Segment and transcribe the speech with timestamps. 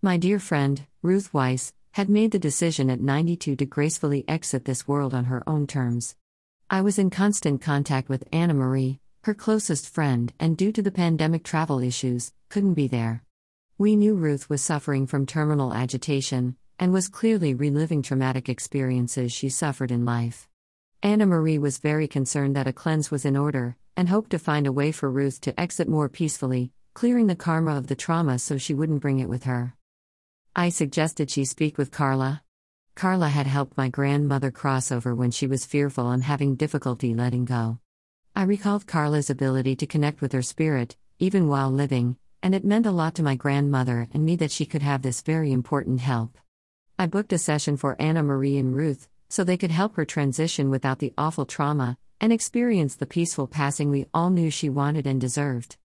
[0.00, 4.86] My dear friend, Ruth Weiss, had made the decision at 92 to gracefully exit this
[4.86, 6.14] world on her own terms.
[6.70, 10.92] I was in constant contact with Anna Marie, her closest friend, and due to the
[10.92, 13.24] pandemic travel issues, couldn't be there.
[13.76, 19.48] We knew Ruth was suffering from terminal agitation and was clearly reliving traumatic experiences she
[19.48, 20.46] suffered in life.
[21.02, 24.68] Anna Marie was very concerned that a cleanse was in order and hoped to find
[24.68, 28.58] a way for Ruth to exit more peacefully, clearing the karma of the trauma so
[28.58, 29.74] she wouldn't bring it with her.
[30.58, 32.42] I suggested she speak with Carla.
[32.96, 37.44] Carla had helped my grandmother cross over when she was fearful and having difficulty letting
[37.44, 37.78] go.
[38.34, 42.86] I recalled Carla's ability to connect with her spirit, even while living, and it meant
[42.86, 46.36] a lot to my grandmother and me that she could have this very important help.
[46.98, 50.70] I booked a session for Anna Marie and Ruth, so they could help her transition
[50.70, 55.20] without the awful trauma and experience the peaceful passing we all knew she wanted and
[55.20, 55.76] deserved.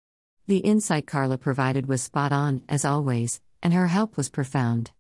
[0.48, 4.92] The insight Carla provided was spot on, as always, and her help was profound.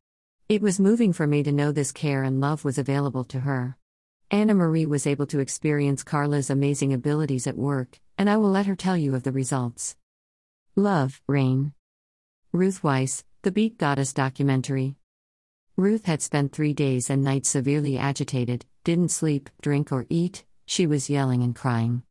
[0.49, 3.77] It was moving for me to know this care and love was available to her.
[4.31, 8.65] Anna Marie was able to experience Carla's amazing abilities at work, and I will let
[8.65, 9.97] her tell you of the results.
[10.75, 11.73] Love, Rain.
[12.53, 14.95] Ruth Weiss, The Beat Goddess documentary.
[15.75, 20.87] Ruth had spent three days and nights severely agitated, didn't sleep, drink, or eat, she
[20.87, 22.03] was yelling and crying.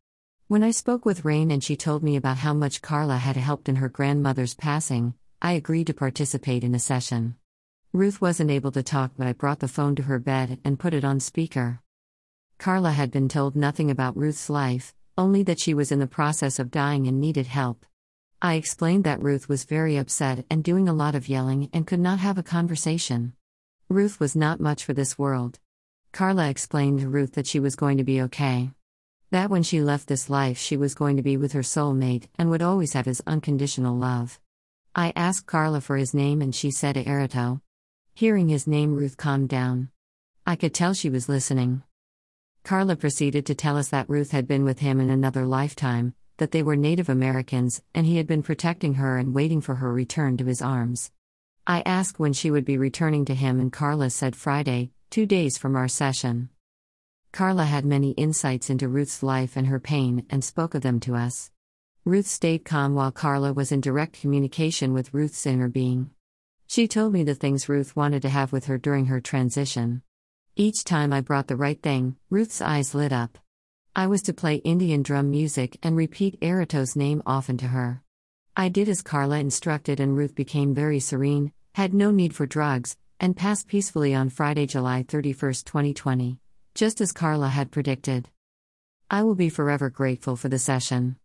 [0.47, 3.67] When I spoke with Rain and she told me about how much Carla had helped
[3.67, 7.35] in her grandmother's passing, I agreed to participate in a session.
[7.91, 10.93] Ruth wasn't able to talk, but I brought the phone to her bed and put
[10.93, 11.81] it on speaker.
[12.57, 16.59] Carla had been told nothing about Ruth's life, only that she was in the process
[16.59, 17.85] of dying and needed help.
[18.41, 21.99] I explained that Ruth was very upset and doing a lot of yelling and could
[21.99, 23.33] not have a conversation.
[23.89, 25.59] Ruth was not much for this world.
[26.13, 28.71] Carla explained to Ruth that she was going to be okay.
[29.31, 32.49] That when she left this life, she was going to be with her soulmate and
[32.49, 34.39] would always have his unconditional love.
[34.95, 37.61] I asked Carla for his name and she said Erito.
[38.13, 39.89] Hearing his name, Ruth calmed down.
[40.45, 41.81] I could tell she was listening.
[42.63, 46.51] Carla proceeded to tell us that Ruth had been with him in another lifetime, that
[46.51, 50.37] they were Native Americans, and he had been protecting her and waiting for her return
[50.37, 51.11] to his arms.
[51.65, 55.57] I asked when she would be returning to him, and Carla said Friday, two days
[55.57, 56.49] from our session.
[57.31, 61.15] Carla had many insights into Ruth's life and her pain and spoke of them to
[61.15, 61.49] us.
[62.05, 66.09] Ruth stayed calm while Carla was in direct communication with Ruth's inner being.
[66.67, 70.01] She told me the things Ruth wanted to have with her during her transition.
[70.57, 73.37] Each time I brought the right thing, Ruth's eyes lit up.
[73.95, 78.01] I was to play Indian drum music and repeat Erito's name often to her.
[78.57, 82.97] I did as Carla instructed, and Ruth became very serene, had no need for drugs,
[83.17, 86.37] and passed peacefully on Friday, July 31, 2020,
[86.75, 88.27] just as Carla had predicted.
[89.09, 91.15] I will be forever grateful for the session.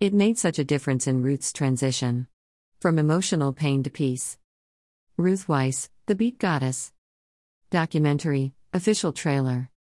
[0.00, 2.26] It made such a difference in Ruth's transition.
[2.80, 4.38] From emotional pain to peace.
[5.18, 6.94] Ruth Weiss, The Beat Goddess.
[7.68, 9.69] Documentary, official trailer.